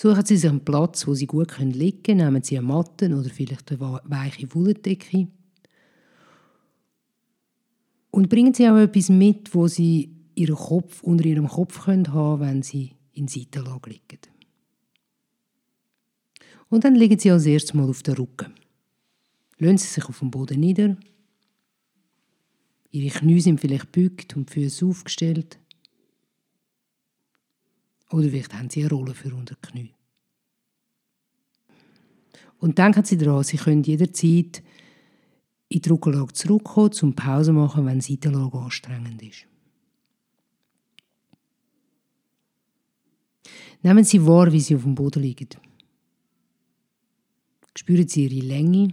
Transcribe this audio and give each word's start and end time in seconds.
Suchen 0.00 0.24
Sie 0.24 0.36
sich 0.36 0.48
einen 0.48 0.64
Platz, 0.64 1.08
wo 1.08 1.14
Sie 1.14 1.26
gut 1.26 1.58
liegen 1.58 2.02
können. 2.04 2.18
Nehmen 2.18 2.42
Sie 2.44 2.56
eine 2.56 2.68
Matte 2.68 3.12
oder 3.12 3.28
vielleicht 3.30 3.72
eine 3.72 4.00
weiche 4.04 4.54
Wolldecke. 4.54 5.26
Und 8.12 8.28
bringen 8.28 8.54
Sie 8.54 8.68
auch 8.68 8.76
etwas 8.76 9.08
mit, 9.08 9.52
wo 9.52 9.66
Sie 9.66 10.14
Ihren 10.36 10.54
Kopf 10.54 11.02
unter 11.02 11.24
Ihrem 11.24 11.48
Kopf 11.48 11.84
können 11.84 12.12
haben 12.12 12.40
wenn 12.40 12.62
Sie 12.62 12.92
in 13.14 13.26
Seitenlage 13.26 13.90
liegen. 13.90 14.20
Und 16.68 16.84
dann 16.84 16.94
legen 16.94 17.18
Sie 17.18 17.32
als 17.32 17.46
erstes 17.46 17.74
mal 17.74 17.90
auf 17.90 18.04
den 18.04 18.14
Rücken. 18.14 18.54
Lassen 19.58 19.78
Sie 19.78 19.88
sich 19.88 20.04
auf 20.04 20.20
dem 20.20 20.30
Boden 20.30 20.60
nieder. 20.60 20.96
Ihre 22.92 23.18
Knie 23.18 23.40
sind 23.40 23.58
vielleicht 23.58 23.92
gebückt 23.92 24.36
und 24.36 24.48
die 24.48 24.62
Füße 24.62 24.86
aufgestellt. 24.86 25.58
Oder 28.10 28.30
vielleicht 28.30 28.54
haben 28.54 28.70
Sie 28.70 28.80
eine 28.80 28.90
Rolle 28.90 29.14
für 29.14 29.34
unter 29.34 29.56
Knie. 29.56 29.92
Und 32.58 32.78
denken 32.78 33.04
Sie 33.04 33.16
daran, 33.16 33.44
Sie 33.44 33.56
können 33.56 33.82
jederzeit 33.82 34.62
in 35.68 35.82
die 35.82 35.88
Rückenlage 35.88 36.32
zurückkommen, 36.32 36.92
zum 36.92 37.14
Pause 37.14 37.52
machen, 37.52 37.86
wenn 37.86 38.00
die 38.00 38.14
Seitenlage 38.14 38.58
anstrengend 38.58 39.22
ist. 39.22 39.46
Nehmen 43.82 44.04
Sie 44.04 44.26
wahr, 44.26 44.52
wie 44.52 44.60
Sie 44.60 44.74
auf 44.74 44.82
dem 44.82 44.94
Boden 44.94 45.22
liegen. 45.22 45.48
Spüren 47.76 48.08
Sie 48.08 48.26
Ihre 48.26 48.44
Länge. 48.44 48.88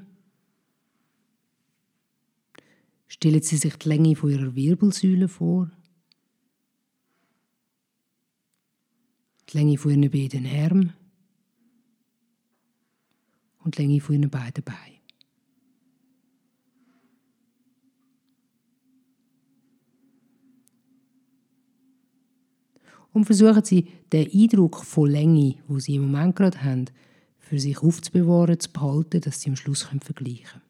Stellen 3.08 3.42
Sie 3.42 3.58
sich 3.58 3.76
die 3.78 3.90
Länge 3.90 4.16
von 4.16 4.30
Ihrer 4.30 4.54
Wirbelsäule 4.54 5.28
vor. 5.28 5.72
Die 9.50 9.58
Länge 9.58 9.78
von 9.78 9.92
Ihren 9.92 10.12
beiden 10.12 10.46
Armen. 10.46 10.94
Und 13.66 13.78
die 13.78 13.82
Länge 13.82 14.00
von 14.00 14.16
Ihren 14.16 14.30
beiden 14.30 14.64
Beinen. 14.64 14.96
und 23.16 23.24
versuchen 23.24 23.64
Sie, 23.64 23.88
den 24.12 24.30
Eindruck 24.30 24.84
von 24.84 25.10
Länge, 25.10 25.56
wo 25.70 25.80
Sie 25.80 25.96
im 25.96 26.12
Moment 26.12 26.36
gerade 26.36 26.62
haben, 26.62 26.86
für 27.40 27.58
sich 27.58 27.82
aufzubewahren, 27.82 28.60
zu 28.60 28.70
behalten, 28.70 29.22
dass 29.22 29.40
Sie 29.40 29.50
am 29.50 29.56
Schluss 29.56 29.84
vergleichen 29.84 30.44
können. 30.44 30.62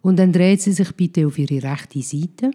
Und 0.00 0.18
dann 0.18 0.32
drehen 0.32 0.58
Sie 0.58 0.72
sich 0.72 0.92
bitte 0.92 1.26
auf 1.26 1.38
Ihre 1.38 1.62
rechte 1.62 2.00
Seite. 2.00 2.52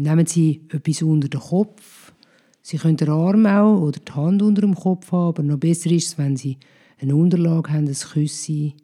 Nehmen 0.00 0.26
Sie 0.26 0.62
etwas 0.72 1.02
unter 1.02 1.28
den 1.28 1.40
Kopf. 1.40 2.12
Sie 2.62 2.78
können 2.78 2.96
den 2.96 3.10
Arm 3.10 3.44
auch 3.44 3.82
oder 3.82 4.00
die 4.00 4.12
Hand 4.12 4.40
unter 4.40 4.62
dem 4.62 4.74
Kopf 4.74 5.12
haben, 5.12 5.28
aber 5.28 5.42
noch 5.42 5.58
besser 5.58 5.90
ist 5.90 6.08
es, 6.08 6.18
wenn 6.18 6.36
Sie 6.36 6.56
eine 6.98 7.14
Unterlage 7.14 7.70
haben, 7.70 7.86
ein 7.86 7.94
Küssi. 7.94 8.74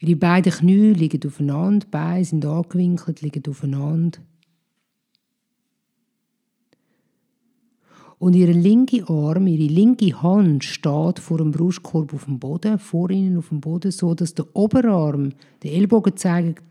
Ihre 0.00 0.16
beiden 0.16 0.52
Knie 0.52 0.92
liegen 0.92 1.20
aufeinander, 1.26 1.86
die 1.86 1.90
Beine 1.90 2.24
sind 2.24 2.44
angewinkelt, 2.44 3.20
liegen 3.20 3.42
aufeinander. 3.48 4.20
Und 8.18 8.34
ihr 8.34 8.52
linker 8.52 9.08
Arm, 9.08 9.46
ihre 9.46 9.72
linke 9.72 10.20
Hand 10.20 10.64
steht 10.64 11.20
vor 11.20 11.38
dem 11.38 11.52
Brustkorb 11.52 12.12
auf 12.12 12.24
dem 12.24 12.40
Boden, 12.40 12.78
vor 12.78 13.10
ihnen 13.10 13.38
auf 13.38 13.50
dem 13.50 13.60
Boden, 13.60 13.92
so 13.92 14.14
dass 14.14 14.34
der 14.34 14.46
Oberarm, 14.56 15.30
der 15.62 15.72
Ellbogen 15.72 16.16
zeigt 16.16 16.67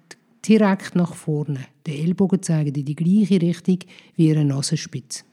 direkt 0.48 0.96
nach 0.96 1.14
vorne. 1.14 1.66
Der 1.86 1.96
Ellbogen 1.96 2.42
zeigt 2.42 2.78
in 2.78 2.86
die 2.86 2.96
gleiche 2.96 3.42
Richtung 3.42 3.80
wie 4.16 4.30
ihre 4.30 4.46
Nasenspitze. 4.46 5.24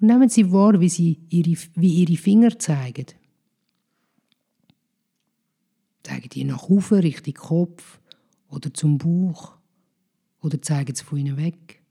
Und 0.00 0.06
nehmen 0.06 0.28
Sie 0.28 0.50
wahr, 0.50 0.80
wie, 0.80 0.88
sie 0.88 1.20
ihre, 1.28 1.60
wie 1.74 2.02
Ihre 2.02 2.16
Finger 2.16 2.58
zeigen. 2.58 3.06
Zeigen 6.02 6.28
die 6.30 6.44
nach 6.44 6.68
oben, 6.68 7.00
Richtung 7.00 7.34
Kopf 7.34 8.00
oder 8.48 8.72
zum 8.72 8.96
Bauch 8.96 9.58
oder 10.40 10.60
zeigen 10.62 10.94
sie 10.94 11.04
von 11.04 11.18
Ihnen 11.18 11.36
weg. 11.36 11.82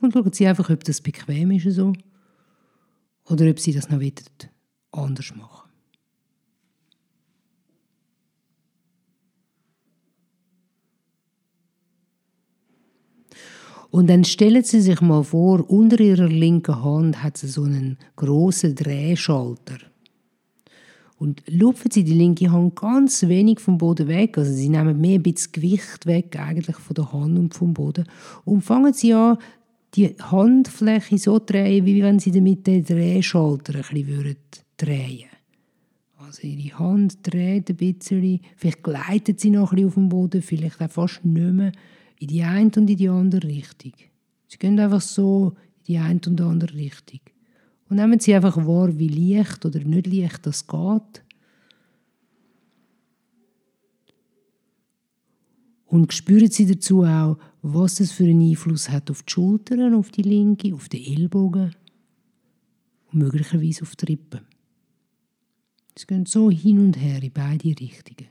Und 0.00 0.12
schauen 0.12 0.32
Sie 0.32 0.46
einfach, 0.46 0.70
ob 0.70 0.84
das 0.84 1.00
bequem 1.00 1.50
ist 1.50 1.74
so 1.74 1.92
oder 3.24 3.50
ob 3.50 3.58
Sie 3.58 3.72
das 3.72 3.90
noch 3.90 4.00
anders 4.92 5.34
machen 5.34 5.67
Und 13.90 14.08
dann 14.08 14.24
stellen 14.24 14.62
Sie 14.62 14.80
sich 14.80 15.00
mal 15.00 15.24
vor, 15.24 15.68
unter 15.70 15.98
Ihrer 16.00 16.28
linken 16.28 16.84
Hand 16.84 17.22
hat 17.22 17.38
sie 17.38 17.48
so 17.48 17.62
einen 17.62 17.96
großen 18.16 18.74
Drehschalter. 18.74 19.78
Und 21.18 21.42
lupfen 21.48 21.90
Sie 21.90 22.04
die 22.04 22.14
linke 22.14 22.52
Hand 22.52 22.76
ganz 22.76 23.22
wenig 23.26 23.58
vom 23.60 23.78
Boden 23.78 24.06
weg, 24.06 24.38
also 24.38 24.52
Sie 24.52 24.68
nehmen 24.68 25.00
mehr 25.00 25.18
ein 25.18 25.22
bisschen 25.22 25.52
Gewicht 25.52 26.06
weg 26.06 26.38
eigentlich 26.38 26.76
von 26.76 26.94
der 26.94 27.12
Hand 27.12 27.38
und 27.38 27.54
vom 27.54 27.74
Boden. 27.74 28.04
Und 28.44 28.62
fangen 28.62 28.92
Sie 28.92 29.14
an, 29.14 29.38
die 29.94 30.14
Handfläche 30.20 31.18
so 31.18 31.38
zu 31.38 31.46
drehen, 31.46 31.86
wie 31.86 32.02
wenn 32.02 32.18
Sie 32.18 32.30
damit 32.30 32.66
den 32.66 32.84
Drehschalter 32.84 33.74
ein 33.74 33.80
bisschen 33.80 34.36
drehen. 34.76 35.24
Würden 35.26 35.38
Also 36.28 36.46
Ihre 36.46 36.78
Hand 36.78 37.18
dreht 37.22 37.70
ein 37.70 37.76
bisschen, 37.76 38.40
vielleicht 38.56 38.82
gleitet 38.82 39.40
sie 39.40 39.50
noch 39.50 39.72
ein 39.72 39.76
bisschen 39.76 39.88
auf 39.88 39.94
dem 39.94 40.08
Boden, 40.10 40.42
vielleicht 40.42 40.80
auch 40.80 40.90
fast 40.90 41.24
nicht 41.24 41.52
mehr 41.52 41.72
in 42.18 42.28
die 42.28 42.42
eine 42.42 42.70
und 42.76 42.90
in 42.90 42.96
die 42.96 43.08
andere 43.08 43.46
Richtung. 43.46 43.92
Sie 44.48 44.58
gehen 44.58 44.78
einfach 44.80 45.00
so 45.00 45.56
in 45.78 45.84
die 45.86 45.98
eine 45.98 46.20
und 46.26 46.40
andere 46.40 46.74
Richtung. 46.74 47.20
Und 47.88 47.96
nehmen 47.96 48.20
Sie 48.20 48.34
einfach 48.34 48.56
wahr, 48.56 48.98
wie 48.98 49.08
leicht 49.08 49.64
oder 49.64 49.80
nicht 49.80 50.06
leicht 50.06 50.46
das 50.46 50.66
geht. 50.66 51.24
Und 55.86 56.12
spüren 56.12 56.50
Sie 56.50 56.66
dazu 56.66 57.04
auch, 57.04 57.38
was 57.62 58.00
es 58.00 58.12
für 58.12 58.24
einen 58.24 58.50
Einfluss 58.50 58.90
hat 58.90 59.10
auf 59.10 59.22
die 59.22 59.32
Schultern, 59.32 59.94
auf 59.94 60.10
die 60.10 60.22
linke, 60.22 60.74
auf 60.74 60.88
den 60.88 61.02
Ellbogen 61.02 61.74
und 63.10 63.18
möglicherweise 63.18 63.82
auf 63.82 63.96
die 63.96 64.06
Rippen. 64.06 64.40
Sie 65.96 66.06
gehen 66.06 66.26
so 66.26 66.50
hin 66.50 66.78
und 66.78 67.00
her 67.00 67.22
in 67.22 67.32
beide 67.32 67.68
Richtungen 67.68 68.28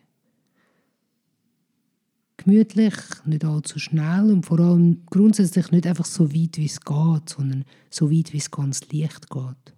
gemütlich, 2.47 2.96
nicht 3.25 3.44
allzu 3.44 3.78
schnell 3.78 4.31
und 4.31 4.46
vor 4.46 4.59
allem 4.59 5.06
grundsätzlich 5.06 5.69
nicht 5.72 5.85
einfach 5.85 6.06
so 6.06 6.34
weit, 6.34 6.58
wie 6.58 6.66
es 6.66 6.80
geht, 6.80 7.30
sondern 7.30 7.66
so 7.90 8.09
weit, 8.09 8.31
wie 8.31 8.38
es 8.38 8.50
ganz 8.50 8.90
leicht 8.90 9.30
geht. 9.30 9.74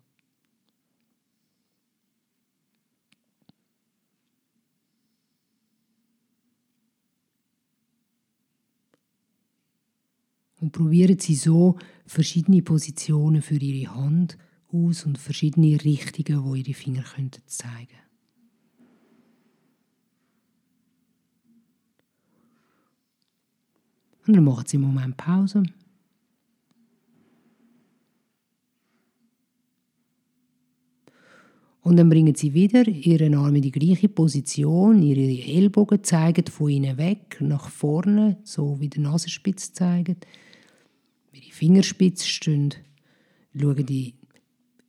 Und 10.62 10.74
probieren 10.74 11.18
Sie 11.18 11.36
so 11.36 11.78
verschiedene 12.06 12.62
Positionen 12.62 13.42
für 13.42 13.56
Ihre 13.56 13.96
Hand 13.96 14.38
aus 14.72 15.06
und 15.06 15.18
verschiedene 15.18 15.84
Richtungen, 15.84 16.44
wo 16.44 16.54
Ihre 16.54 16.74
Finger 16.74 17.06
zeigen 17.48 18.09
Und 24.30 24.36
dann 24.36 24.44
machen 24.44 24.66
Sie 24.68 24.78
einen 24.78 24.86
Moment 24.86 25.18
Pause. 25.18 25.64
Und 31.82 31.98
dann 31.98 32.10
bringen 32.10 32.36
Sie 32.36 32.54
wieder 32.54 32.88
Ihren 32.88 33.34
Arm 33.34 33.56
in 33.56 33.64
die 33.64 33.72
gleiche 33.72 34.08
Position. 34.08 35.02
Ihre 35.02 35.52
Ellbogen 35.52 36.04
zeigen 36.04 36.46
von 36.46 36.70
Ihnen 36.70 37.00
weg, 37.00 37.38
nach 37.40 37.70
vorne, 37.70 38.38
so 38.44 38.80
wie 38.80 38.90
der 38.90 39.02
Nasenspitz 39.02 39.74
zeigt. 39.74 40.28
Ihre 41.34 41.52
Fingerspitze 41.52 42.28
stehen. 42.28 42.76
Schauen 43.60 43.84
die 43.84 44.14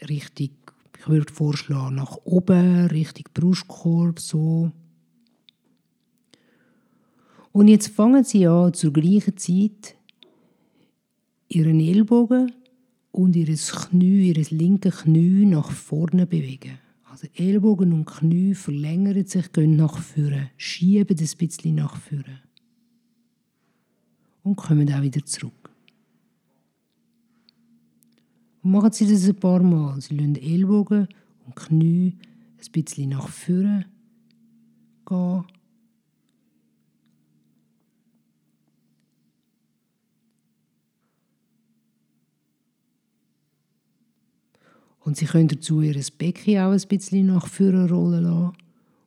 Richtung, 0.06 0.50
ich 0.98 1.08
würde 1.08 1.32
vorschlagen, 1.32 1.94
nach 1.94 2.19
oben, 2.25 2.88
Richtung 2.88 3.25
Brustkorb, 3.32 4.20
so. 4.20 4.70
Und 7.52 7.69
jetzt 7.69 7.88
fangen 7.88 8.25
Sie 8.25 8.47
an, 8.47 8.73
zur 8.75 8.93
gleichen 8.93 9.37
Zeit 9.37 9.97
Ihren 11.49 11.81
Ellbogen 11.81 12.52
und 13.11 13.35
Ihres 13.35 13.73
Knie, 13.73 14.29
Ihres 14.29 14.52
linken 14.52 14.93
Knie 14.93 15.47
nach 15.47 15.70
vorne 15.70 16.26
bewegen. 16.26 16.79
Also 17.11 17.26
Ellbogen 17.35 17.93
und 17.93 18.05
Knie 18.05 18.55
verlängern 18.55 19.26
sich, 19.26 19.50
gehen 19.52 19.75
nach 19.75 19.99
vorne, 19.99 20.50
schieben 20.56 21.17
das 21.17 21.35
bisschen 21.35 21.75
nach 21.75 21.97
vorne. 21.97 22.41
Und 24.43 24.56
kommen 24.56 24.93
auch 24.93 25.03
wieder 25.03 25.25
zurück. 25.26 25.70
Und 28.62 28.70
machen 28.70 28.93
Sie 28.93 29.11
das 29.11 29.29
ein 29.29 29.35
paar 29.35 29.62
Mal. 29.62 30.00
Sie 30.00 30.17
lassen 30.17 30.37
Ellbogen 30.37 31.08
und 31.46 31.56
Knie 31.56 32.17
ein 32.58 32.73
bisschen 32.73 33.11
nach 33.11 33.29
vorne 33.29 33.87
gehen. 35.05 35.44
Und 45.10 45.16
Sie 45.16 45.26
können 45.26 45.48
dazu 45.48 45.80
Ihr 45.80 46.00
Becken 46.18 46.58
auch 46.58 46.70
ein 46.70 46.88
bisschen 46.88 47.26
nach 47.26 47.48
vorne 47.48 47.90
rollen 47.90 48.22
lassen. 48.22 48.52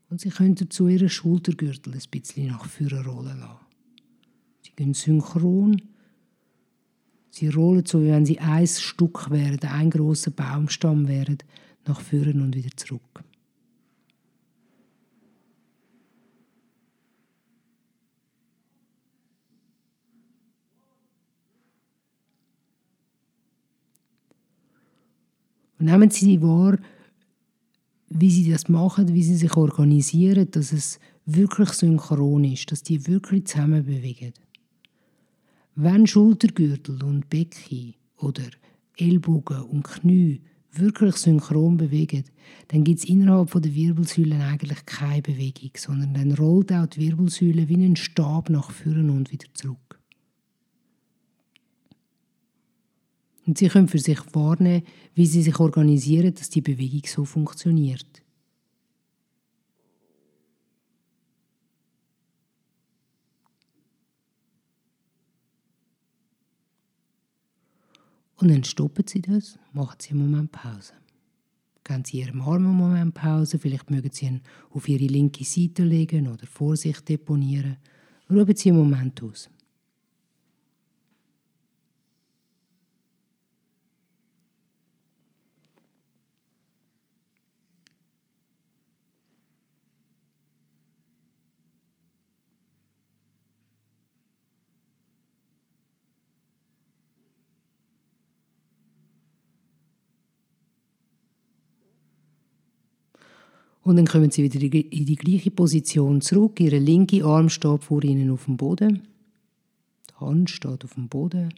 Und 0.10 0.20
Sie 0.20 0.32
können 0.32 0.54
dazu 0.54 0.90
Ihren 0.90 1.08
Schultergürtel 1.08 1.94
ein 1.94 2.02
bisschen 2.12 2.48
nach 2.48 2.66
vorne 2.66 3.06
rollen 3.06 3.40
lassen. 3.40 3.66
Sie 4.64 4.72
gehen 4.76 4.94
synchron. 4.94 5.82
Sie 7.30 7.48
rollen 7.48 7.86
so, 7.86 8.02
wie 8.02 8.10
wenn 8.10 8.26
Sie 8.26 8.38
ein 8.38 8.68
Stück 8.68 9.32
wären, 9.32 9.62
ein 9.62 9.92
großer 9.92 10.32
Baumstamm 10.32 11.08
wären, 11.08 11.38
nach 11.86 12.02
vorne 12.02 12.34
und 12.34 12.54
wieder 12.54 12.76
zurück. 12.76 13.24
Und 25.84 25.90
nehmen 25.90 26.10
Sie 26.12 26.42
wahr, 26.42 26.78
wie 28.08 28.32
Sie 28.32 28.50
das 28.50 28.70
machen, 28.70 29.14
wie 29.14 29.22
Sie 29.22 29.36
sich 29.36 29.54
organisieren, 29.58 30.50
dass 30.50 30.72
es 30.72 30.98
wirklich 31.26 31.72
synchron 31.72 32.46
ist, 32.46 32.72
dass 32.72 32.84
die 32.84 33.06
wirklich 33.06 33.48
zusammen 33.48 33.84
bewegen. 33.84 34.32
Wenn 35.76 36.08
Schultergürtel 36.08 37.04
und 37.04 37.30
Becken 37.30 37.96
oder 38.18 38.44
Ellbogen 38.96 39.62
und 39.64 39.84
Knie 39.84 40.40
wirklich 40.72 41.18
synchron 41.18 41.76
bewegen, 41.76 42.24
dann 42.70 42.86
gibt 42.86 43.00
es 43.00 43.06
innerhalb 43.10 43.52
der 43.52 43.76
Wirbelsäule 43.76 44.42
eigentlich 44.42 44.86
keine 44.86 45.22
Bewegung, 45.22 45.72
sondern 45.76 46.14
dann 46.14 46.32
rollt 46.32 46.72
auch 46.72 46.86
die 46.86 47.02
Wirbelsäule 47.02 47.68
wie 47.68 47.84
ein 47.84 47.98
Stab 47.98 48.50
nach 48.50 48.72
vorne 48.72 49.12
und 49.12 49.34
wieder 49.34 49.48
zurück. 49.54 49.93
Und 53.46 53.58
Sie 53.58 53.68
können 53.68 53.88
für 53.88 54.00
sich 54.00 54.20
wahrnehmen, 54.34 54.84
wie 55.16 55.26
Sie 55.26 55.42
sich 55.42 55.60
organisieren, 55.60 56.34
dass 56.34 56.50
die 56.50 56.62
Bewegung 56.62 57.02
so 57.06 57.26
funktioniert. 57.26 58.24
Und 68.38 68.50
dann 68.50 68.64
stoppen 68.66 69.06
Sie 69.08 69.22
das, 69.22 69.58
machen 69.72 69.96
Sie 70.00 70.10
einen 70.10 70.20
Moment 70.20 70.52
Pause. 70.52 70.94
Geben 71.84 72.04
Sie 72.04 72.20
Ihrem 72.20 72.42
Arm 72.42 72.66
einen 72.66 72.76
Moment 72.76 73.14
Pause, 73.14 73.60
vielleicht 73.60 73.90
mögen 73.90 74.10
Sie 74.12 74.26
ihn 74.26 74.42
auf 74.70 74.88
Ihre 74.90 75.06
linke 75.06 75.46
Seite 75.46 75.84
legen 75.84 76.28
oder 76.28 76.46
vor 76.46 76.76
sich 76.76 77.00
deponieren. 77.02 77.78
Ruhen 78.30 78.56
Sie 78.56 78.70
einen 78.70 78.80
Moment 78.80 79.22
aus. 79.24 79.50
Und 103.84 103.98
dann 103.98 104.06
kommen 104.06 104.32
sie 104.32 104.44
wieder 104.44 104.62
in 104.62 105.06
die 105.06 105.16
gleiche 105.16 105.52
Position 105.52 106.22
zurück. 106.22 106.60
Ihre 106.60 106.80
linke 106.80 107.24
Arm 107.26 107.50
steht 107.50 107.84
vor 107.84 108.04
ihnen 108.04 108.32
auf 108.32 108.46
dem 108.46 108.56
Boden. 108.56 109.04
Die 110.10 110.26
Hand 110.26 110.50
steht 110.50 110.86
auf 110.86 110.94
dem 110.94 111.10
Boden. 111.10 111.54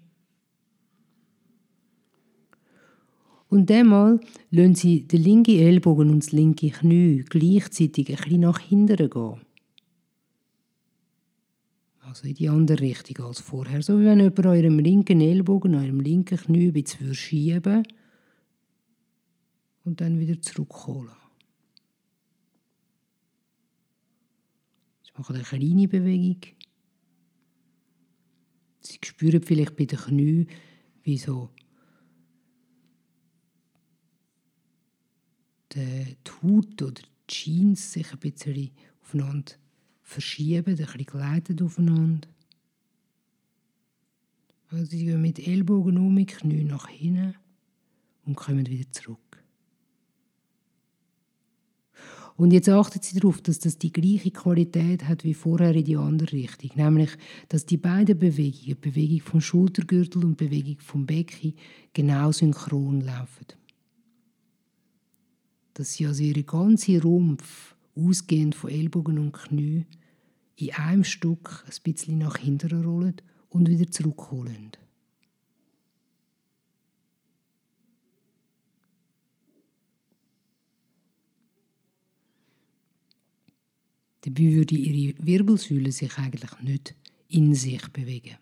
Und 3.48 3.70
einmal 3.70 4.20
lassen 4.50 4.76
sie 4.76 5.08
den 5.08 5.22
linken 5.22 5.60
Ellbogen 5.60 6.10
und 6.10 6.24
das 6.24 6.32
linke 6.32 6.72
Knie 6.72 7.24
gleichzeitig 7.30 8.10
ein 8.10 8.16
bisschen 8.16 8.42
nach 8.42 8.60
hinten 8.60 9.10
gehen. 9.10 9.42
Also 12.02 12.28
in 12.28 12.34
die 12.34 12.50
andere 12.50 12.82
Richtung 12.82 13.26
als 13.26 13.42
vorher. 13.42 13.84
So 13.84 14.00
wie 14.00 14.06
wenn 14.06 14.20
jemand 14.20 14.46
eurem 14.46 14.80
linken 14.80 15.22
Ellbogen, 15.22 15.76
eurem 15.76 16.00
linken 16.00 16.38
Knie 16.38 16.68
ein 16.68 16.74
bisschen 16.74 17.14
schieben 17.14 17.84
und 19.84 20.02
dann 20.02 20.20
wieder 20.20 20.42
zurückholen. 20.42 21.25
Machen 25.18 25.36
eine 25.36 25.44
kleine 25.44 25.88
Bewegung. 25.88 26.42
Sie 28.82 29.00
spüren 29.04 29.42
vielleicht 29.42 29.76
bei 29.76 29.86
den 29.86 30.00
Knien, 30.00 30.48
wie 31.04 31.18
so 31.18 31.50
die 35.74 36.16
Haut 36.42 36.82
oder 36.82 36.92
die 36.92 37.04
Jeans 37.28 37.94
sich 37.94 38.12
ein 38.12 38.20
bisschen 38.20 38.72
aufeinander 39.02 39.54
verschieben, 40.02 40.72
ein 40.72 40.78
bisschen 40.78 41.06
gleiten 41.06 41.62
aufeinander. 41.62 42.28
Also 44.70 44.86
sie 44.86 45.06
gehen 45.06 45.22
mit 45.22 45.40
Ellbogen 45.40 45.98
um, 45.98 46.14
mit 46.14 46.30
Knien 46.30 46.68
nach 46.68 46.88
hinten 46.88 47.36
und 48.26 48.36
kommen 48.36 48.66
wieder 48.68 48.92
zurück. 48.92 49.44
Und 52.38 52.52
jetzt 52.52 52.68
achtet 52.68 53.04
sie 53.06 53.18
darauf, 53.18 53.42
dass 53.42 53.60
das 53.60 53.78
die 53.78 53.94
gleiche 53.94 54.32
Qualität 54.32 55.08
hat 55.08 55.24
wie 55.24 55.34
vorher 55.34 55.74
in 55.74 55.86
die 55.86 55.96
andere 55.96 56.34
Richtung. 56.34 56.72
Nämlich, 56.76 57.12
dass 57.48 57.66
die 57.66 57.78
beiden 57.78 58.20
Bewegungen, 58.20 58.78
Bewegung 58.82 59.22
vom 59.22 59.42
Schultergürtel 59.42 60.26
und 60.26 60.36
Bewegung 60.36 60.78
vom 60.80 61.06
Becken, 61.06 61.54
genau 61.94 62.34
synchron 62.34 63.00
laufen. 63.02 63.46
Dass 65.76 65.94
sie 65.94 66.08
also 66.08 66.24
ihre 66.24 66.44
ganze 66.44 67.02
Rumpf, 67.02 67.76
ausgehend 67.96 68.56
von 68.56 68.70
Ellbogen 68.70 69.18
und 69.18 69.32
Knie, 69.32 69.86
in 70.58 70.74
einem 70.74 71.06
Stück 71.06 71.64
ein 71.66 71.84
bisschen 71.84 72.18
nach 72.18 72.38
hinten 72.38 72.84
rollen 72.84 73.16
und 73.50 73.70
wieder 73.70 73.90
zurückholen. 73.90 74.72
Dabei 84.26 84.54
würde 84.54 84.74
ihre 84.74 85.14
Wirbelsäule 85.24 85.92
sich 85.92 86.18
eigentlich 86.18 86.60
nicht 86.62 86.96
in 87.28 87.54
sich 87.54 87.88
bewegen. 87.90 88.38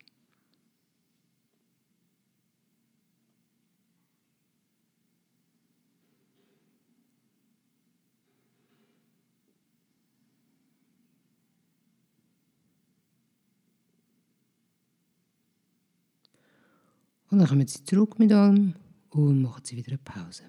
Und 17.29 17.39
dann 17.39 17.47
kommen 17.47 17.67
sie 17.67 17.83
zurück 17.83 18.19
mit 18.19 18.31
allem 18.31 18.75
und 19.09 19.41
machen 19.41 19.65
sie 19.65 19.75
wieder 19.75 19.89
eine 19.89 19.97
Pause. 19.97 20.43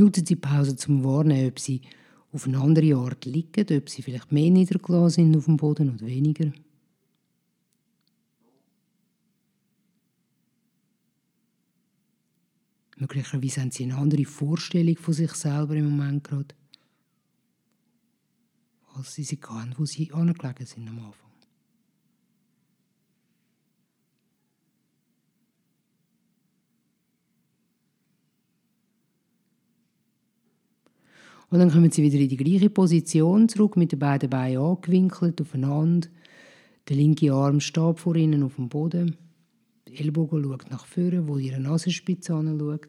Nutzen 0.00 0.24
Sie 0.24 0.34
die 0.34 0.36
Pause 0.36 0.76
zum 0.76 1.04
Warnen, 1.04 1.46
ob 1.46 1.58
Sie 1.58 1.82
auf 2.32 2.46
eine 2.46 2.58
andere 2.58 2.96
Art 2.96 3.26
liegen, 3.26 3.66
ob 3.76 3.90
Sie 3.90 4.00
vielleicht 4.00 4.32
mehr 4.32 4.50
niedergelassen 4.50 5.24
sind 5.24 5.36
auf 5.36 5.44
dem 5.44 5.58
Boden 5.58 5.94
oder 5.94 6.06
weniger. 6.06 6.50
Möglicherweise 12.96 13.60
haben 13.60 13.70
Sie 13.72 13.84
eine 13.84 13.96
andere 13.96 14.24
Vorstellung 14.24 14.96
von 14.96 15.12
sich 15.12 15.32
selber 15.32 15.74
im 15.74 15.90
Moment 15.90 16.24
gerade, 16.24 16.54
als 18.94 19.12
Sie 19.12 19.24
sie 19.24 19.38
hatten, 19.42 19.74
wo 19.76 19.84
Sie 19.84 20.10
angelegen 20.12 20.64
sind 20.64 20.88
am 20.88 20.98
Anfang. 20.98 21.29
Und 31.50 31.58
dann 31.58 31.70
kommen 31.70 31.90
sie 31.90 32.02
wieder 32.02 32.18
in 32.18 32.28
die 32.28 32.36
gleiche 32.36 32.70
Position 32.70 33.48
zurück, 33.48 33.76
mit 33.76 33.92
den 33.92 33.98
beiden 33.98 34.30
Beinen 34.30 34.58
angewinkelt 34.58 35.40
aufeinander. 35.40 36.08
Der 36.88 36.96
linke 36.96 37.32
Arm 37.32 37.60
steht 37.60 37.98
vor 37.98 38.14
ihnen 38.14 38.42
auf 38.44 38.54
dem 38.54 38.68
Boden. 38.68 39.16
Der 39.88 40.00
Ellbogen 40.00 40.44
schaut 40.44 40.70
nach 40.70 40.86
vorne, 40.86 41.26
wo 41.26 41.38
ihre 41.38 41.60
Nasenspitze 41.60 42.34
anschaut. 42.34 42.88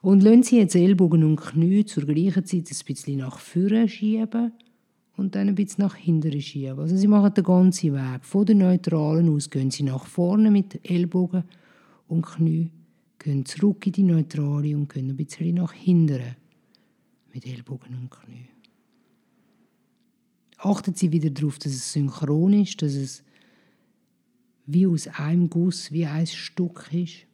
Und 0.00 0.24
lassen 0.24 0.42
Sie 0.42 0.58
jetzt 0.58 0.74
Ellbogen 0.74 1.22
und 1.22 1.36
Knie 1.36 1.84
zur 1.84 2.04
gleichen 2.04 2.44
Zeit 2.44 2.68
ein 2.68 2.84
bisschen 2.86 3.18
nach 3.18 3.38
vorne 3.38 3.88
schieben 3.88 4.52
und 5.16 5.36
dann 5.36 5.48
ein 5.48 5.54
bisschen 5.54 5.84
nach 5.84 5.94
hinten 5.94 6.40
schieben. 6.40 6.80
Also 6.80 6.96
Sie 6.96 7.06
machen 7.06 7.34
den 7.34 7.44
ganzen 7.44 7.94
Weg. 7.94 8.24
Von 8.24 8.46
der 8.46 8.56
Neutralen 8.56 9.28
aus 9.28 9.48
gehen 9.48 9.70
Sie 9.70 9.84
nach 9.84 10.06
vorne 10.06 10.50
mit 10.50 10.80
Ellbogen 10.90 11.44
und 12.08 12.26
Knie, 12.26 12.72
gehen 13.22 13.46
zurück 13.46 13.86
in 13.86 13.92
die 13.92 14.02
Neutrale 14.02 14.76
und 14.76 14.92
gehen 14.92 15.08
ein 15.08 15.16
bisschen 15.16 15.54
nach 15.54 15.72
hinten 15.72 16.36
mit 17.32 17.46
Ellbogen 17.46 17.94
und 17.94 18.10
Knie. 18.10 18.48
Achten 20.58 20.94
Sie 20.94 21.10
wieder 21.10 21.30
darauf, 21.30 21.58
dass 21.58 21.72
es 21.72 21.92
synchron 21.92 22.52
ist, 22.52 22.82
dass 22.82 22.94
es 22.94 23.24
wie 24.66 24.86
aus 24.86 25.08
einem 25.08 25.48
Guss, 25.50 25.90
wie 25.90 26.06
ein 26.06 26.26
Stück 26.26 26.88
ist. 26.92 27.26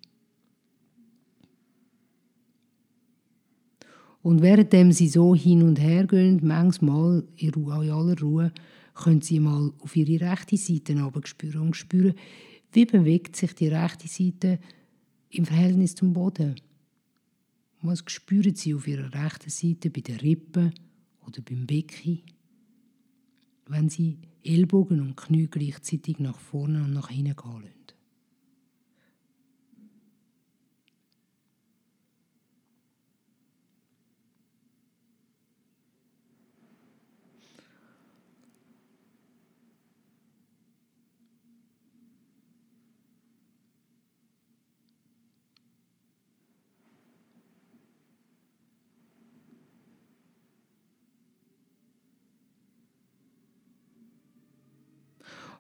Und 4.22 4.42
währenddem 4.42 4.92
sie 4.92 5.08
so 5.08 5.34
hin 5.34 5.62
und 5.62 5.78
her 5.78 6.06
gehen, 6.06 6.40
manchmal 6.42 7.24
in, 7.36 7.50
Ruhe, 7.50 7.84
in 7.84 7.90
aller 7.90 8.20
Ruhe, 8.20 8.52
können 8.94 9.20
sie 9.20 9.40
mal 9.40 9.72
auf 9.80 9.94
ihre 9.94 10.28
rechte 10.28 10.56
Seite 10.56 10.96
spüren 11.24 11.60
und 11.60 11.76
spüren, 11.76 12.14
wie 12.72 12.84
bewegt 12.84 13.36
sich 13.36 13.54
die 13.54 13.68
rechte 13.68 14.08
Seite 14.08 14.58
im 15.30 15.46
Verhältnis 15.46 15.94
zum 15.94 16.12
Boden. 16.12 16.56
Was 17.82 18.02
spüren 18.06 18.54
sie 18.54 18.74
auf 18.74 18.88
ihrer 18.88 19.12
rechten 19.12 19.50
Seite 19.50 19.90
bei 19.90 20.00
den 20.00 20.16
Rippen 20.16 20.72
oder 21.26 21.42
beim 21.42 21.66
Becken? 21.66 22.22
wenn 23.68 23.88
sie 23.88 24.18
Ellbogen 24.42 25.00
und 25.00 25.16
Knie 25.16 25.46
gleichzeitig 25.46 26.18
nach 26.18 26.38
vorne 26.38 26.82
und 26.82 26.92
nach 26.92 27.10
hinten 27.10 27.36
gehen 27.36 27.62
lassen. 27.62 27.78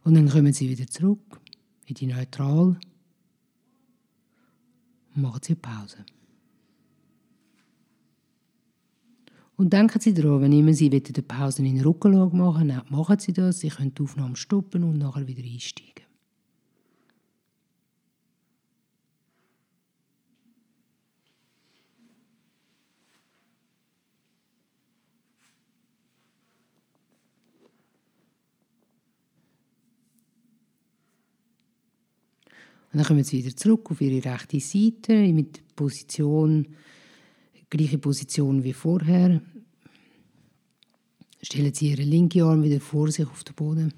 Und 0.04 0.14
dann 0.14 0.28
kommen 0.28 0.52
sie 0.52 0.68
wieder 0.68 0.86
zurück 0.86 1.40
in 1.86 1.94
die 1.94 2.06
Neutral 2.06 2.78
und 5.14 5.22
machen 5.22 5.40
sie 5.42 5.54
Pause. 5.54 6.04
Und 9.58 9.72
denken 9.72 10.00
Sie 10.00 10.14
daran, 10.14 10.40
wenn 10.40 10.52
immer 10.52 10.72
Sie 10.72 10.88
eine 10.88 11.00
Pause 11.00 11.66
in 11.66 11.80
Rückenlage 11.80 12.36
machen 12.36 12.68
wollen, 12.68 12.82
machen 12.90 13.18
Sie 13.18 13.32
das. 13.32 13.58
Sie 13.58 13.68
können 13.68 13.92
die 13.92 14.02
Aufnahme 14.02 14.36
stoppen 14.36 14.84
und 14.84 14.98
nachher 14.98 15.26
wieder 15.26 15.42
einsteigen. 15.42 15.97
Und 32.92 32.98
dann 32.98 33.06
kommen 33.06 33.24
sie 33.24 33.44
wieder 33.44 33.54
zurück 33.54 33.90
auf 33.90 34.00
ihre 34.00 34.24
rechte 34.24 34.60
Seite 34.60 35.14
mit 35.32 35.62
Position, 35.76 36.66
gleiche 37.68 37.98
Position 37.98 38.64
wie 38.64 38.72
vorher. 38.72 39.42
Stellen 41.42 41.72
Sie 41.72 41.90
Ihren 41.90 42.08
linken 42.08 42.42
Arm 42.42 42.62
wieder 42.62 42.80
vor 42.80 43.10
sich 43.10 43.26
auf 43.26 43.44
den 43.44 43.54
Boden. 43.54 43.94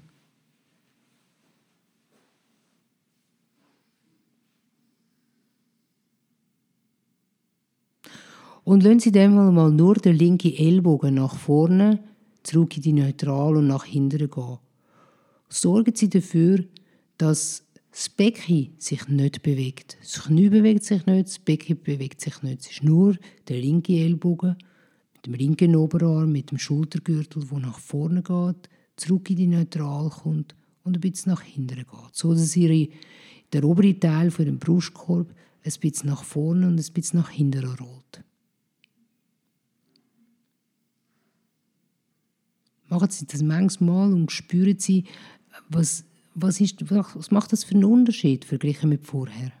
Und 8.63 8.83
lassen 8.83 8.99
Sie 8.99 9.11
dem 9.11 9.33
mal 9.33 9.71
nur 9.71 9.95
den 9.95 10.15
linken 10.15 10.53
Ellbogen 10.53 11.15
nach 11.15 11.35
vorne, 11.35 12.03
zurück 12.43 12.77
in 12.77 12.83
die 12.83 12.93
Neutral 12.93 13.57
und 13.57 13.67
nach 13.67 13.85
hinten 13.85 14.29
gehen. 14.29 14.59
Sorgen 15.49 15.95
Sie 15.95 16.09
dafür, 16.09 16.63
dass 17.17 17.65
das 17.91 18.07
Becken 18.07 18.73
sich 18.77 19.07
nicht 19.09 19.43
bewegt. 19.43 19.97
Das 20.01 20.23
Knie 20.23 20.49
bewegt 20.49 20.83
sich 20.83 21.05
nicht, 21.05 21.27
das 21.27 21.39
Becken 21.39 21.81
bewegt 21.81 22.21
sich 22.21 22.41
nicht. 22.41 22.61
Es 22.61 22.71
ist 22.71 22.83
nur 22.83 23.17
der 23.47 23.59
linke 23.59 23.93
Ellbogen 23.93 24.55
mit 25.13 25.25
dem 25.25 25.33
linken 25.33 25.75
Oberarm, 25.75 26.31
mit 26.31 26.51
dem 26.51 26.57
Schultergürtel, 26.57 27.45
der 27.45 27.59
nach 27.59 27.79
vorne 27.79 28.23
geht, 28.23 28.69
zurück 28.95 29.29
in 29.29 29.35
die 29.35 29.47
Neutral 29.47 30.09
kommt 30.09 30.55
und 30.83 30.97
ein 30.97 31.01
bisschen 31.01 31.33
nach 31.33 31.41
hinten 31.41 31.75
geht. 31.75 32.13
So 32.13 32.33
dass 32.33 32.55
ihre, 32.55 32.89
der 33.51 33.63
obere 33.65 33.99
Teil 33.99 34.31
von 34.31 34.45
dem 34.45 34.57
Brustkorb 34.57 35.33
ein 35.63 35.73
bisschen 35.79 36.09
nach 36.09 36.23
vorne 36.23 36.67
und 36.67 36.79
ein 36.79 36.93
bisschen 36.93 37.19
nach 37.19 37.29
hinten 37.29 37.65
rollt. 37.65 38.23
Machen 42.87 43.09
Sie 43.09 43.25
das 43.25 43.41
manchmal 43.41 44.11
und 44.11 44.31
spüren 44.31 44.79
Sie, 44.79 45.05
was 45.69 46.03
was, 46.41 46.61
ist, 46.61 46.89
was 46.89 47.31
macht 47.31 47.51
das 47.51 47.63
für 47.63 47.75
einen 47.75 47.85
Unterschied 47.85 48.45
verglichen 48.45 48.89
mit 48.89 49.05
vorher? 49.05 49.51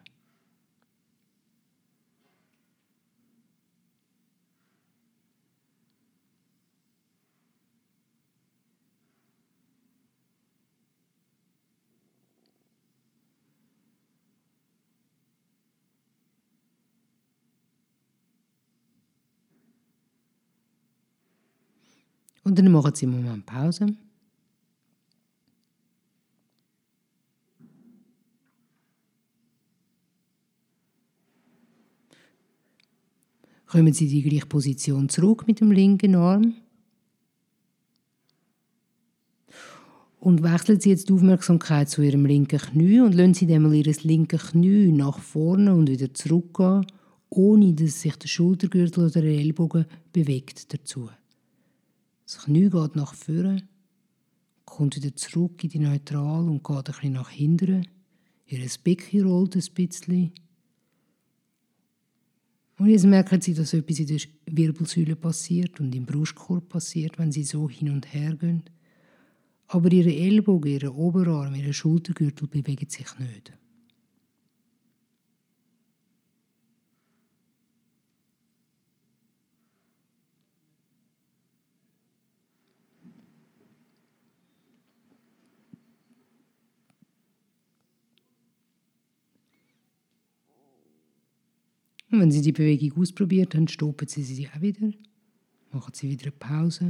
Und 22.43 22.57
dann 22.57 22.71
machen 22.71 22.93
Sie 22.95 23.05
einen 23.05 23.23
Moment 23.23 23.45
Pause. 23.45 23.95
Kommen 33.71 33.93
Sie 33.93 34.03
in 34.03 34.11
die 34.11 34.23
gleiche 34.23 34.47
Position 34.47 35.07
zurück 35.07 35.47
mit 35.47 35.61
dem 35.61 35.71
linken 35.71 36.15
Arm. 36.15 36.55
Und 40.19 40.43
wechseln 40.43 40.81
Sie 40.81 40.89
jetzt 40.89 41.07
die 41.07 41.13
Aufmerksamkeit 41.13 41.89
zu 41.89 42.01
Ihrem 42.01 42.25
linken 42.25 42.59
Knie 42.59 42.99
und 42.99 43.15
lassen 43.15 43.33
Sie 43.33 43.47
dann 43.47 43.61
mal 43.61 43.73
Ihr 43.73 43.95
linkes 44.03 44.51
Knie 44.51 44.91
nach 44.91 45.19
vorne 45.19 45.73
und 45.73 45.87
wieder 45.87 46.13
zurückgehen, 46.13 46.85
ohne 47.29 47.73
dass 47.73 48.01
sich 48.01 48.17
der 48.17 48.27
Schultergürtel 48.27 49.05
oder 49.05 49.21
der 49.21 49.39
Ellbogen 49.39 49.85
bewegt 50.11 50.73
dazu. 50.73 51.09
Das 52.25 52.39
Knie 52.39 52.69
geht 52.69 52.97
nach 52.97 53.13
vorne, 53.13 53.63
kommt 54.65 54.97
wieder 54.97 55.15
zurück 55.15 55.63
in 55.63 55.69
die 55.69 55.79
Neutral 55.79 56.49
und 56.49 56.61
geht 56.61 56.75
ein 56.75 56.83
bisschen 56.83 57.13
nach 57.13 57.29
hinten. 57.29 57.87
Ihr 58.47 58.59
Becken 58.83 59.23
rollt 59.23 59.55
ein 59.55 59.63
bisschen. 59.73 60.33
Und 62.81 62.89
jetzt 62.89 63.05
merken 63.05 63.39
Sie, 63.39 63.53
dass 63.53 63.75
etwas 63.75 63.99
in 63.99 64.07
der 64.07 64.19
Wirbelsäule 64.47 65.15
passiert 65.15 65.79
und 65.79 65.93
im 65.93 66.03
Brustkorb 66.03 66.67
passiert, 66.67 67.19
wenn 67.19 67.31
Sie 67.31 67.43
so 67.43 67.69
hin 67.69 67.91
und 67.91 68.11
her 68.11 68.35
gehen. 68.35 68.63
Aber 69.67 69.91
Ihre 69.91 70.11
Ellbogen, 70.11 70.71
Ihre 70.71 70.91
Oberarm, 70.91 71.53
Ihre 71.53 71.73
Schultergürtel 71.73 72.47
bewegen 72.47 72.89
sich 72.89 73.19
nicht. 73.19 73.53
Und 92.11 92.19
wenn 92.19 92.31
Sie 92.31 92.41
die 92.41 92.51
Bewegung 92.51 93.01
ausprobiert 93.01 93.55
haben, 93.55 93.69
stoppen 93.69 94.07
Sie 94.07 94.23
sie 94.23 94.47
auch 94.47 94.61
wieder, 94.61 94.91
machen 95.71 95.93
Sie 95.93 96.09
wieder 96.09 96.23
eine 96.23 96.31
Pause. 96.31 96.89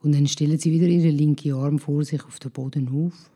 Und 0.00 0.14
dann 0.14 0.26
stellen 0.26 0.58
Sie 0.58 0.72
wieder 0.72 0.86
Ihren 0.86 1.16
linken 1.16 1.52
Arm 1.52 1.78
vor 1.78 2.04
sich 2.04 2.24
auf 2.24 2.38
den 2.38 2.50
Boden 2.50 2.88
auf. 2.88 3.30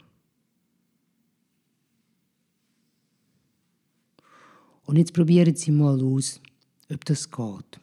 Und 4.87 4.97
jetzt 4.97 5.13
probieren 5.13 5.55
Sie 5.55 5.71
mal 5.71 6.03
aus, 6.03 6.41
ob 6.91 7.05
das 7.05 7.31
geht. 7.31 7.81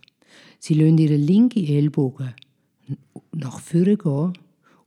Sie 0.60 0.74
lassen 0.74 0.98
Ihren 0.98 1.22
linken 1.22 1.66
Ellbogen 1.66 2.34
nach 3.34 3.60
vorne 3.60 3.98
gehen 3.98 4.34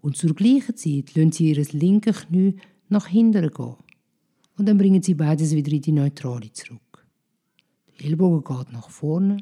und 0.00 0.16
zur 0.16 0.34
gleichen 0.34 0.76
Zeit 0.76 1.14
lassen 1.14 1.32
Sie 1.32 1.50
Ihr 1.50 1.64
linkes 1.72 2.26
Knie 2.26 2.56
nach 2.88 3.06
hinten 3.06 3.48
gehen. 3.48 3.76
Und 4.56 4.68
dann 4.68 4.78
bringen 4.78 5.02
Sie 5.02 5.14
beides 5.14 5.54
wieder 5.54 5.72
in 5.72 5.82
die 5.82 5.92
Neutrale 5.92 6.52
zurück. 6.52 7.06
Der 7.98 8.06
Ellbogen 8.06 8.42
geht 8.42 8.72
nach 8.72 8.90
vorne, 8.90 9.38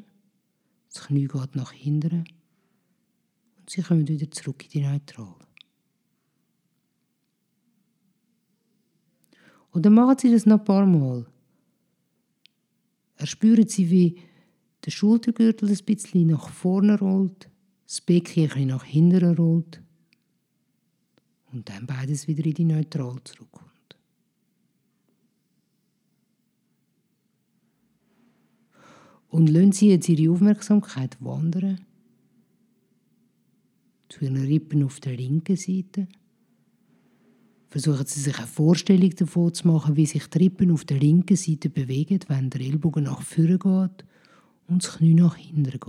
das 0.91 1.05
Knie 1.05 1.27
geht 1.27 1.55
nach 1.55 1.71
hinten 1.71 2.25
und 3.63 3.69
Sie 3.69 3.81
kommen 3.81 4.05
wieder 4.05 4.29
zurück 4.29 4.61
in 4.65 4.69
die 4.69 4.81
Neutrale. 4.81 5.47
Und 9.71 9.85
dann 9.85 9.93
machen 9.93 10.17
Sie 10.19 10.31
das 10.31 10.45
noch 10.45 10.59
ein 10.59 10.65
paar 10.65 10.85
Mal. 10.85 11.25
Erspüren 13.15 13.67
Sie, 13.67 13.89
wie 13.89 14.19
der 14.83 14.91
Schultergürtel 14.91 15.69
ein 15.69 15.85
bisschen 15.85 16.27
nach 16.27 16.49
vorne 16.49 16.99
rollt, 16.99 17.49
das 17.87 18.01
Becken 18.01 18.43
ein 18.43 18.49
bisschen 18.49 18.67
nach 18.67 18.83
hinten 18.83 19.35
rollt 19.35 19.81
und 21.53 21.69
dann 21.69 21.87
beides 21.87 22.27
wieder 22.27 22.45
in 22.45 22.53
die 22.53 22.65
Neutral 22.65 23.15
zurückkommt. 23.23 23.71
Und 29.29 29.47
lassen 29.47 29.71
Sie 29.71 29.89
jetzt 29.89 30.09
Ihre 30.09 30.33
Aufmerksamkeit 30.33 31.15
wandern 31.21 31.85
zu 34.13 34.25
Ihren 34.25 34.37
Rippen 34.37 34.83
auf 34.83 34.99
der 34.99 35.15
linken 35.15 35.55
Seite. 35.55 36.07
Versuchen 37.69 38.05
Sie 38.05 38.19
sich 38.19 38.37
eine 38.37 38.45
Vorstellung 38.45 39.09
davon 39.09 39.53
zu 39.53 39.67
machen, 39.67 39.95
wie 39.95 40.05
sich 40.05 40.27
die 40.27 40.37
Rippen 40.37 40.71
auf 40.71 40.85
der 40.85 40.99
linken 40.99 41.35
Seite 41.35 41.69
bewegen, 41.69 42.19
wenn 42.27 42.51
der 42.51 42.61
Ellbogen 42.61 43.05
nach 43.05 43.23
vorne 43.23 43.57
geht 43.57 44.05
und 44.67 44.83
das 44.83 44.97
Knie 44.97 45.15
nach 45.15 45.35
hinten 45.35 45.63
geht. 45.63 45.81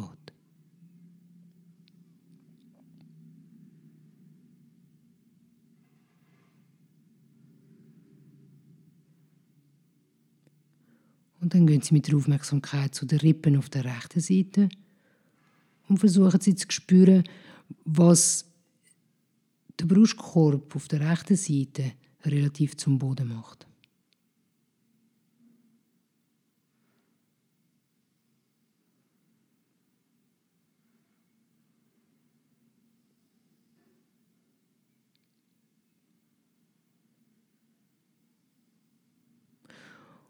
Und 11.42 11.52
dann 11.52 11.66
gehen 11.66 11.82
Sie 11.82 11.92
mit 11.92 12.08
der 12.08 12.16
Aufmerksamkeit 12.16 12.94
zu 12.94 13.04
den 13.04 13.20
Rippen 13.20 13.58
auf 13.58 13.68
der 13.68 13.84
rechten 13.84 14.20
Seite 14.20 14.70
und 15.90 15.98
versuchen 15.98 16.40
Sie 16.40 16.54
zu 16.54 16.68
spüren, 16.70 17.24
was 17.84 18.44
der 19.78 19.86
Brustkorb 19.86 20.74
auf 20.74 20.88
der 20.88 21.00
rechten 21.00 21.36
Seite 21.36 21.92
relativ 22.24 22.76
zum 22.76 22.98
Boden 22.98 23.28
macht. 23.28 23.66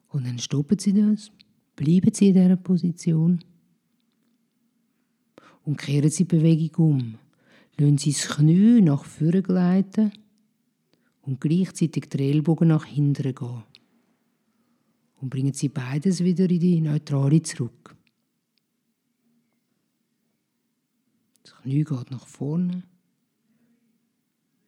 Und 0.09 0.26
dann 0.29 0.38
stoppen 0.38 0.79
Sie 0.79 0.93
das, 0.93 1.33
bleiben 1.75 2.14
Sie 2.14 2.29
in 2.29 2.35
dieser 2.35 2.57
Position 2.57 3.41
und 5.64 5.76
kehren 5.76 6.09
Sie 6.09 6.25
die 6.25 6.37
Bewegung 6.37 6.93
um. 6.93 7.24
Lassen 7.77 7.99
Sie 7.99 8.13
das 8.13 8.29
Knie 8.29 8.81
nach 8.81 9.05
vorne 9.05 9.43
gleiten 9.43 10.13
und 11.23 11.41
gleichzeitig 11.41 12.09
die 12.09 12.31
Ellbogen 12.31 12.69
nach 12.69 12.85
hinten 12.85 13.35
gehen. 13.35 13.65
Und 15.17 15.31
bringen 15.31 15.55
Sie 15.55 15.69
beides 15.69 16.23
wieder 16.23 16.49
in 16.49 16.61
die 16.61 16.81
Neutrale 16.81 17.43
zurück. 17.43 17.97
Das 21.43 21.57
Knie 21.57 21.83
geht 21.83 22.11
nach 22.11 22.27
vorne, 22.27 22.85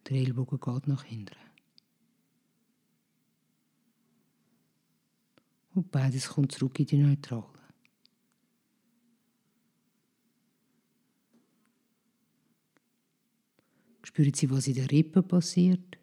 der 0.09 0.17
Ellbogen 0.17 0.59
geht 0.59 0.89
nach 0.89 1.05
hinten. 1.05 1.37
Und 5.75 5.91
beides 5.91 6.29
kommt 6.29 6.53
zurück 6.53 6.81
in 6.81 6.87
die 6.87 6.97
Neutrale. 6.97 7.56
Spüren 14.17 14.33
Sie, 14.33 14.51
was 14.51 14.67
in 14.67 14.73
den 14.73 14.87
Rippen 14.87 15.29
passiert. 15.29 15.99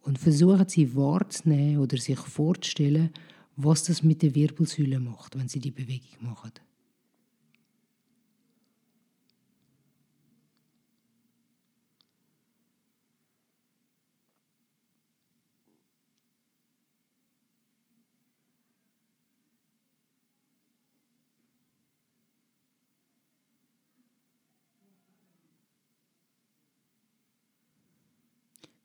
Und 0.00 0.18
versuchen 0.18 0.66
Sie 0.66 0.96
wahrzunehmen 0.96 1.76
oder 1.76 1.98
sich 1.98 2.18
vorzustellen, 2.18 3.10
was 3.56 3.82
das 3.82 4.02
mit 4.02 4.22
der 4.22 4.34
Wirbelsäule 4.34 4.98
macht, 4.98 5.38
wenn 5.38 5.46
Sie 5.46 5.60
die 5.60 5.70
Bewegung 5.70 6.16
machen. 6.20 6.52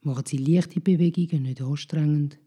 Machen 0.02 0.24
Sie 0.26 0.38
leichte 0.38 0.80
Bewegungen, 0.80 1.42
nicht 1.42 1.60
anstrengend. 1.60 2.38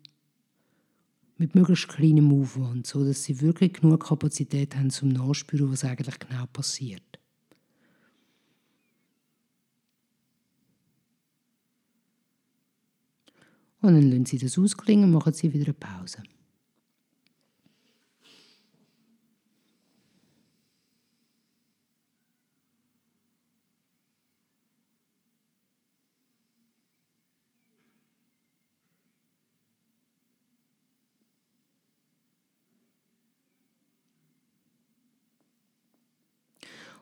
Mit 1.37 1.55
möglichst 1.55 1.87
kleinem 1.87 2.31
Aufwand, 2.39 2.87
so 2.87 3.03
dass 3.03 3.23
Sie 3.23 3.41
wirklich 3.41 3.73
genug 3.73 4.05
Kapazität 4.07 4.75
haben, 4.75 4.89
zum 4.89 5.09
Nachspüren, 5.09 5.71
was 5.71 5.83
eigentlich 5.83 6.17
genau 6.19 6.45
passiert. 6.51 7.19
Und 13.81 13.93
dann 13.95 14.09
lassen 14.09 14.25
Sie 14.25 14.37
das 14.37 14.57
ausklingen 14.57 15.05
und 15.05 15.11
machen 15.11 15.33
Sie 15.33 15.51
wieder 15.53 15.65
eine 15.65 15.73
Pause. 15.73 16.23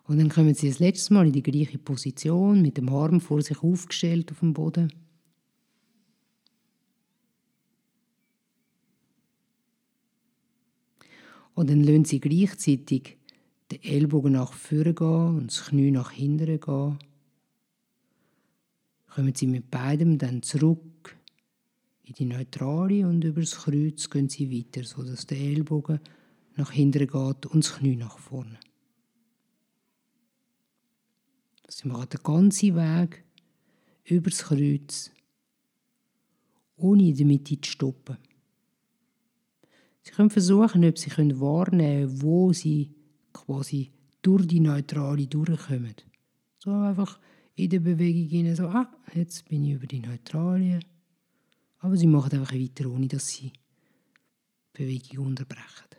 Und 0.04 0.18
dann 0.18 0.30
kommen 0.30 0.54
sie 0.54 0.68
das 0.68 0.80
letzte 0.80 1.14
Mal 1.14 1.28
in 1.28 1.34
die 1.34 1.44
gleiche 1.44 1.78
Position, 1.78 2.62
mit 2.62 2.78
dem 2.78 2.90
Arm 2.90 3.22
vor 3.22 3.42
sich 3.42 3.62
aufgestellt 3.62 4.32
auf 4.32 4.40
dem 4.40 4.54
Boden. 4.54 4.92
Und 11.54 11.70
dann 11.70 11.84
lassen 11.84 12.06
sie 12.06 12.20
gleichzeitig 12.20 13.18
den 13.72 13.84
Ellbogen 13.84 14.34
nach 14.34 14.54
vorne 14.54 14.94
gehen 14.94 15.38
und 15.38 15.48
das 15.48 15.66
Knie 15.66 15.92
nach 15.92 16.12
hinten 16.12 16.60
gehen. 16.60 17.00
Kommen 19.08 19.36
sie 19.36 19.48
mit 19.48 19.70
beidem 19.70 20.18
dann 20.18 20.42
zurück 20.42 21.18
in 22.04 22.14
die 22.14 22.26
Neutrale 22.26 23.08
und 23.08 23.24
über 23.24 23.42
das 23.42 23.56
Kreuz 23.56 24.10
gehen 24.10 24.30
sie 24.30 24.52
weiter, 24.52 24.84
sodass 24.84 25.28
der 25.28 25.38
Ellbogen 25.38 26.00
nach 26.56 26.72
hinten 26.72 27.08
geht 27.08 27.46
und 27.46 27.64
das 27.64 27.76
Knie 27.76 27.96
nach 27.96 28.18
vorne. 28.18 28.58
Sie 31.74 31.88
machen 31.88 32.10
den 32.10 32.22
ganzen 32.22 32.76
Weg 32.76 33.24
über 34.04 34.30
das 34.30 34.44
Kreuz, 34.44 35.10
ohne 36.76 37.08
in 37.08 37.16
der 37.16 37.26
Mitte 37.26 37.62
zu 37.62 37.72
stoppen. 37.72 38.18
Sie 40.02 40.12
können 40.12 40.30
versuchen, 40.30 40.84
ob 40.84 40.98
Sie 40.98 41.10
wahrnehmen 41.10 42.08
können, 42.08 42.22
wo 42.22 42.52
Sie 42.52 42.94
quasi 43.32 43.90
durch 44.22 44.48
die 44.48 44.60
Neutrale 44.60 45.28
durchkommen. 45.28 45.96
So 46.58 46.72
einfach 46.72 47.20
in 47.56 47.70
der 47.70 47.80
Bewegung 47.80 48.28
hinein, 48.28 48.56
so, 48.56 48.68
ah, 48.68 48.92
jetzt 49.14 49.48
bin 49.48 49.64
ich 49.64 49.72
über 49.72 49.88
die 49.88 50.00
Neutrale. 50.00 50.80
Aber 51.80 51.96
Sie 51.96 52.08
machen 52.08 52.38
einfach 52.38 52.54
weiter, 52.54 52.90
ohne 52.90 53.08
dass 53.08 53.30
Sie 53.30 53.50
die 53.50 54.84
Bewegung 54.84 55.28
unterbrechen. 55.28 55.91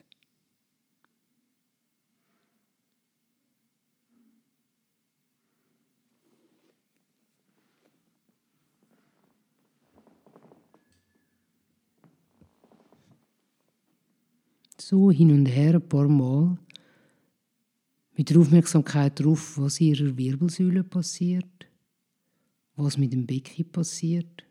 So 14.88 15.11
hin 15.11 15.31
und 15.31 15.47
her 15.47 15.75
ein 15.75 15.88
paar 15.88 16.09
Mal, 16.09 16.59
Mit 18.14 18.29
der 18.29 18.38
Aufmerksamkeit 18.38 19.18
darauf, 19.18 19.57
was 19.57 19.81
in 19.81 19.88
ihrer 19.88 20.16
Wirbelsäule 20.18 20.85
passiert, 20.85 21.66
was 22.77 22.99
mit 22.99 23.12
dem 23.12 23.27
Becken 23.27 23.71
passiert. 23.73 24.45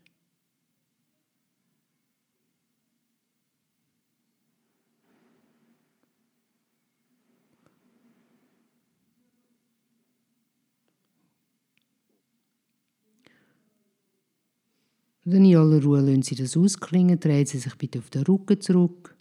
Dann 15.23 15.45
in 15.45 15.55
aller 15.55 15.83
Ruhe 15.83 16.01
lassen 16.01 16.23
Sie 16.23 16.35
das 16.35 16.57
ausklingen, 16.57 17.19
drehen 17.19 17.45
Sie 17.45 17.59
sich 17.59 17.75
bitte 17.75 17.99
auf 17.99 18.09
den 18.09 18.23
Rücken 18.23 18.59
zurück. 18.59 19.15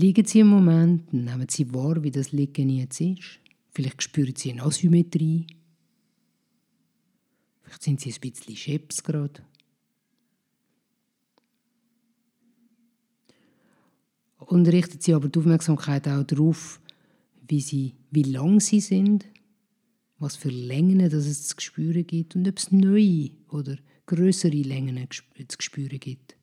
Liegen 0.00 0.24
Sie 0.24 0.42
einen 0.42 0.50
Moment, 0.50 1.12
nehmen 1.12 1.48
Sie 1.50 1.74
wahr, 1.74 2.00
wie 2.04 2.12
das 2.12 2.30
Liegen 2.30 2.68
jetzt 2.68 3.00
ist. 3.00 3.40
Vielleicht 3.72 4.00
spüren 4.00 4.36
Sie 4.36 4.52
eine 4.52 4.62
Asymmetrie. 4.62 5.44
Vielleicht 7.62 7.82
sind 7.82 8.00
Sie 8.00 8.12
ein 8.12 8.20
bisschen 8.20 8.54
scheps 8.54 9.02
gerade. 9.02 9.42
Und 14.38 14.68
richten 14.68 15.00
Sie 15.00 15.12
aber 15.14 15.28
die 15.28 15.38
Aufmerksamkeit 15.40 16.06
auch 16.06 16.22
darauf, 16.22 16.80
wie, 17.48 17.60
sie, 17.60 17.94
wie 18.12 18.22
lang 18.22 18.60
sie 18.60 18.80
sind, 18.80 19.26
was 20.20 20.36
für 20.36 20.50
Längen 20.50 21.10
das 21.10 21.26
es 21.26 21.48
zu 21.48 21.56
spüren 21.58 22.06
gibt 22.06 22.36
und 22.36 22.46
ob 22.46 22.58
es 22.58 22.70
neue 22.70 23.30
oder 23.48 23.76
größere 24.06 24.62
Längen 24.62 25.08
zu 25.10 25.56
spüren 25.58 25.98
gibt. 25.98 26.37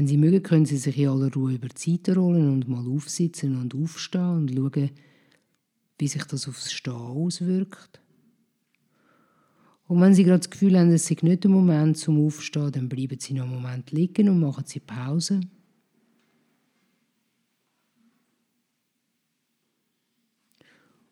Wenn 0.00 0.06
Sie 0.06 0.16
mögen, 0.16 0.42
können 0.42 0.64
Sie 0.64 0.78
sich 0.78 0.96
in 0.96 1.10
aller 1.10 1.30
Ruhe 1.30 1.52
über 1.52 1.68
die 1.68 1.78
Seite 1.78 2.16
rollen 2.16 2.50
und 2.50 2.66
mal 2.66 2.88
aufsitzen 2.88 3.54
und 3.60 3.74
aufstehen 3.74 4.48
und 4.48 4.50
schauen, 4.50 4.90
wie 5.98 6.08
sich 6.08 6.24
das 6.24 6.48
aufs 6.48 6.72
Stehen 6.72 6.94
auswirkt. 6.94 8.00
Und 9.88 10.00
wenn 10.00 10.14
Sie 10.14 10.24
gerade 10.24 10.38
das 10.38 10.48
Gefühl 10.48 10.78
haben, 10.78 10.88
es 10.90 11.10
ist 11.10 11.22
nicht 11.22 11.44
der 11.44 11.50
Moment 11.50 11.98
zum 11.98 12.24
Aufstehen, 12.24 12.72
dann 12.72 12.88
bleiben 12.88 13.20
Sie 13.20 13.34
noch 13.34 13.42
einen 13.42 13.52
Moment 13.52 13.90
liegen 13.90 14.30
und 14.30 14.40
machen 14.40 14.64
Sie 14.64 14.80
Pause. 14.80 15.42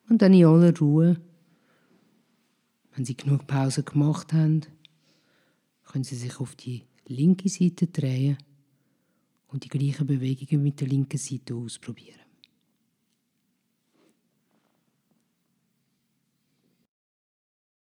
Und 0.09 0.23
dann 0.23 0.33
in 0.33 0.47
aller 0.47 0.75
Ruhe, 0.79 1.21
wenn 2.95 3.05
Sie 3.05 3.19
genug 3.19 3.47
Pause 3.47 3.83
gemacht 3.83 4.33
haben, 4.33 4.63
können 5.85 6.05
Sie 6.05 6.17
sich 6.17 6.41
auf 6.41 6.57
die 6.57 6.85
linke 7.07 7.51
Seite 7.51 7.87
drehen 7.87 8.39
und 9.49 9.65
die 9.65 9.69
gleichen 9.69 10.07
Bewegungen 10.07 10.63
mit 10.63 10.81
der 10.81 10.89
linken 10.89 11.19
Seite 11.19 11.55
ausprobieren. 11.55 12.28